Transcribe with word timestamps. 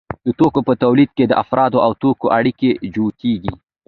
د 0.25 0.27
توکو 0.39 0.59
په 0.67 0.73
تولید 0.83 1.09
کې 1.17 1.25
د 1.27 1.33
افرادو 1.43 1.77
او 1.85 1.91
توکو 2.01 2.25
اړیکې 2.37 2.69
جوتېږي 2.93 3.53